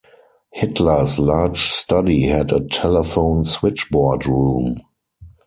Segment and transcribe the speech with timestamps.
[0.51, 4.81] Hitler's large study had a telephone switchboard room.